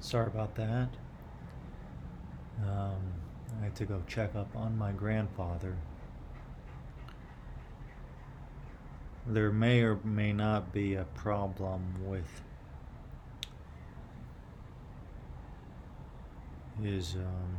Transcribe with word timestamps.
Sorry 0.00 0.26
about 0.26 0.54
that. 0.54 0.88
Um, 2.66 2.96
I 3.60 3.64
had 3.64 3.76
to 3.76 3.84
go 3.84 4.02
check 4.06 4.34
up 4.34 4.56
on 4.56 4.76
my 4.76 4.92
grandfather. 4.92 5.76
There 9.26 9.52
may 9.52 9.82
or 9.82 9.98
may 10.02 10.32
not 10.32 10.72
be 10.72 10.94
a 10.94 11.04
problem 11.04 11.94
with 12.06 12.42
his 16.82 17.16
um, 17.16 17.56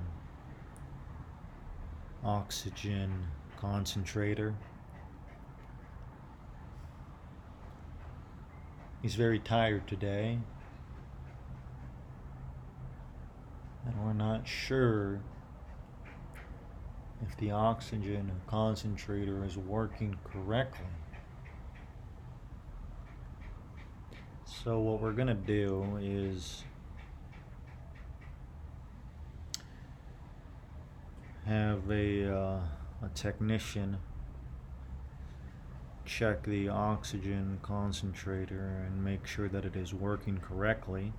oxygen 2.24 3.28
concentrator. 3.60 4.56
He's 9.04 9.14
very 9.16 9.40
tired 9.40 9.88
today. 9.88 10.40
And 13.86 14.06
we're 14.06 14.14
not 14.14 14.48
sure 14.48 15.22
if 17.22 17.36
the 17.38 17.52
oxygen 17.52 18.32
concentrator 18.48 19.44
is 19.44 19.58
working 19.58 20.18
correctly. 20.24 20.86
So, 24.46 24.80
what 24.80 25.02
we're 25.02 25.14
going 25.14 25.28
to 25.28 25.34
do 25.34 25.98
is 26.02 26.64
have 31.46 31.90
a, 31.90 32.32
uh, 32.32 32.60
a 33.02 33.10
technician 33.16 33.98
check 36.06 36.44
the 36.44 36.68
oxygen 36.70 37.60
concentrator 37.62 38.86
and 38.86 39.04
make 39.04 39.26
sure 39.26 39.48
that 39.48 39.66
it 39.66 39.76
is 39.76 39.94
working 39.94 40.38
correctly. 40.38 41.14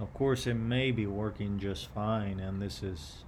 Of 0.00 0.12
course, 0.14 0.46
it 0.46 0.54
may 0.54 0.90
be 0.90 1.06
working 1.06 1.58
just 1.58 1.88
fine, 1.88 2.40
and 2.40 2.60
this 2.60 2.82
is 2.82 3.24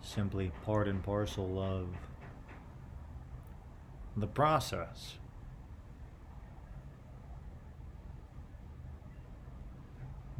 simply 0.00 0.52
part 0.64 0.86
and 0.86 1.02
parcel 1.02 1.60
of 1.60 1.88
the 4.16 4.26
process. 4.26 5.16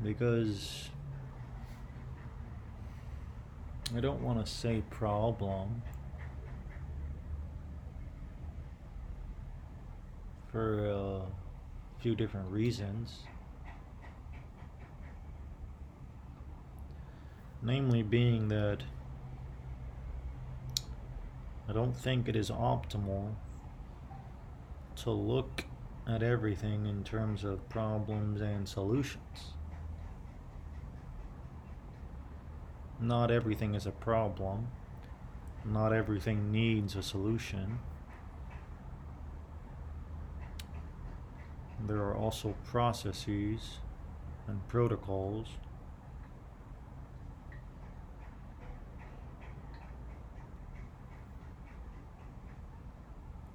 Because 0.02 0.88
I 3.96 4.00
don't 4.00 4.22
want 4.22 4.44
to 4.44 4.50
say 4.50 4.82
problem 4.88 5.82
for 10.50 10.86
a 10.86 11.22
few 12.00 12.14
different 12.14 12.48
reasons. 12.50 13.24
Namely, 17.62 18.03
being 18.03 18.48
that 18.48 18.83
I 21.69 21.72
don't 21.72 21.97
think 21.97 22.28
it 22.28 22.34
is 22.34 22.50
optimal 22.50 23.34
to 24.97 25.11
look 25.11 25.66
at 26.06 26.22
everything 26.22 26.86
in 26.86 27.05
terms 27.05 27.44
of 27.44 27.69
problems 27.69 28.41
and 28.41 28.69
solutions. 28.69 29.53
Not 32.98 33.31
everything 33.31 33.75
is 33.75 33.86
a 33.86 33.92
problem, 33.92 34.69
not 35.64 35.92
everything 35.92 36.50
needs 36.50 36.97
a 36.97 37.03
solution. 37.03 37.78
There 41.86 41.98
are 41.98 42.16
also 42.16 42.55
processes 42.64 43.78
and 44.48 44.66
protocols 44.69 45.48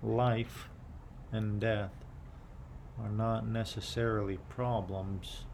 life 0.06 0.70
and 1.32 1.60
death 1.60 1.92
are 3.02 3.10
not 3.10 3.48
necessarily 3.48 4.38
problems 4.50 5.46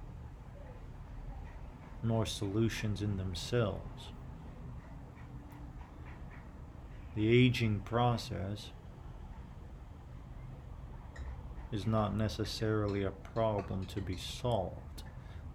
nor 2.04 2.26
solutions 2.26 3.02
in 3.02 3.18
themselves. 3.18 4.10
The 7.16 7.28
aging 7.28 7.82
process 7.82 8.72
is 11.72 11.88
not 11.88 12.16
necessarily 12.16 13.04
a 13.04 13.12
problem 13.12 13.86
to 13.86 14.02
be 14.02 14.18
solved, 14.18 15.04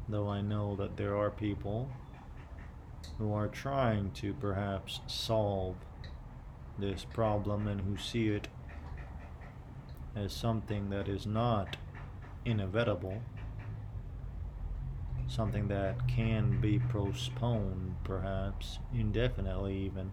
though 0.08 0.28
I 0.28 0.40
know 0.40 0.76
that 0.76 0.96
there 0.96 1.16
are 1.16 1.30
people 1.30 1.90
who 3.18 3.32
are 3.32 3.48
trying 3.48 4.10
to 4.12 4.32
perhaps 4.34 5.00
solve 5.06 5.76
this 6.78 7.04
problem 7.04 7.66
and 7.66 7.80
who 7.80 7.96
see 7.96 8.28
it 8.28 8.48
as 10.16 10.32
something 10.32 10.88
that 10.90 11.08
is 11.08 11.26
not 11.26 11.76
inevitable, 12.46 13.20
something 15.28 15.68
that 15.68 16.08
can 16.08 16.60
be 16.60 16.78
postponed, 16.78 17.96
perhaps 18.02 18.78
indefinitely, 18.94 19.76
even. 19.76 20.10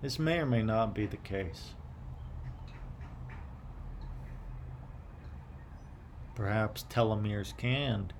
This 0.00 0.18
may 0.18 0.38
or 0.38 0.46
may 0.46 0.62
not 0.62 0.94
be 0.94 1.06
the 1.06 1.16
case. 1.16 1.74
Perhaps 6.34 6.86
telomeres 6.90 7.56
can 7.56 8.12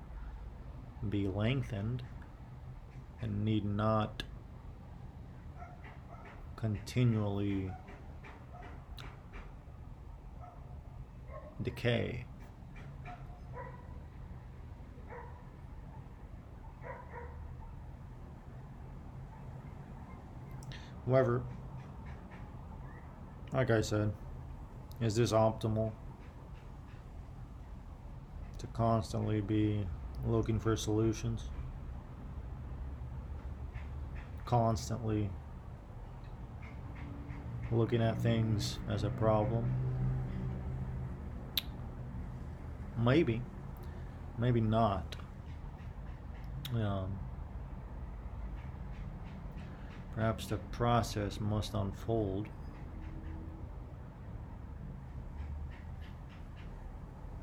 be 1.08 1.26
lengthened 1.26 2.04
and 3.20 3.44
need 3.44 3.64
not 3.64 4.22
continually 6.54 7.72
decay. 11.62 12.24
However, 21.06 21.42
like 23.52 23.70
I 23.70 23.80
said, 23.80 24.12
is 25.00 25.16
this 25.16 25.32
optimal 25.32 25.92
to 28.58 28.66
constantly 28.68 29.40
be 29.40 29.84
looking 30.26 30.60
for 30.60 30.76
solutions? 30.76 31.50
Constantly 34.44 35.28
looking 37.72 38.00
at 38.00 38.20
things 38.20 38.78
as 38.88 39.02
a 39.02 39.10
problem? 39.10 39.91
Maybe. 43.02 43.42
Maybe 44.38 44.60
not. 44.60 45.16
Um, 46.74 47.18
perhaps 50.14 50.46
the 50.46 50.56
process 50.56 51.41
must 51.41 51.74
unfold. 51.74 52.46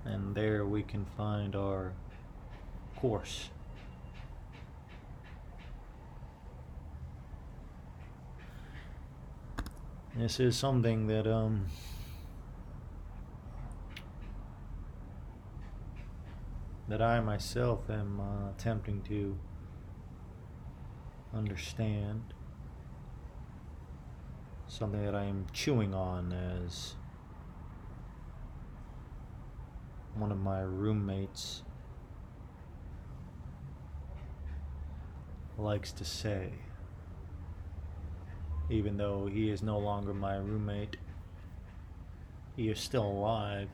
And 0.06 0.34
there 0.34 0.66
we 0.66 0.82
can 0.82 1.06
find 1.18 1.56
our 1.56 1.94
course. 2.96 3.50
This 10.16 10.40
is 10.40 10.58
something 10.58 11.08
that 11.08 11.28
um, 11.28 11.68
that 16.90 17.04
I 17.04 17.20
myself 17.20 17.88
am 17.90 18.20
uh, 18.20 18.50
attempting 18.50 19.02
to 19.04 19.38
understand. 21.34 22.34
Something 24.68 25.06
that 25.06 25.16
I 25.16 25.26
am 25.26 25.46
chewing 25.54 25.94
on 25.94 26.34
as 26.34 26.96
one 30.16 30.32
of 30.32 30.40
my 30.40 30.62
roommates 30.62 31.62
likes 35.58 35.92
to 35.92 36.06
say. 36.06 36.50
Even 38.70 38.98
though 38.98 39.28
he 39.32 39.50
is 39.50 39.62
no 39.62 39.78
longer 39.78 40.14
my 40.14 40.38
roommate, 40.38 40.98
he 42.56 42.70
is 42.70 42.80
still 42.80 43.06
alive. 43.06 43.70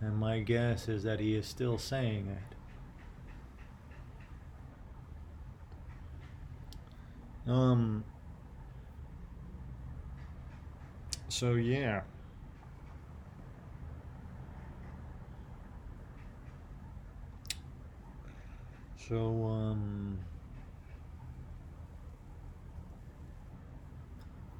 And 0.00 0.18
my 0.18 0.40
guess 0.40 0.88
is 0.88 1.04
that 1.04 1.20
he 1.20 1.34
is 1.34 1.46
still 1.46 1.78
saying 1.78 2.28
it. 2.28 2.56
Um. 7.50 8.04
So 11.28 11.54
yeah. 11.54 12.02
So 19.08 19.46
um. 19.46 20.18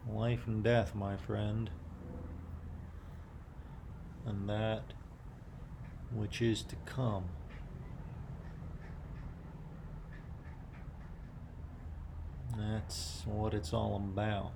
Life 0.08 0.46
and 0.46 0.62
death, 0.62 0.94
my 0.94 1.16
friend. 1.16 1.68
And 4.24 4.48
that 4.48 4.92
which 6.14 6.40
is 6.40 6.62
to 6.62 6.76
come. 6.84 7.24
That's 12.56 13.22
what 13.26 13.54
it's 13.54 13.72
all 13.72 13.96
about. 13.96 14.52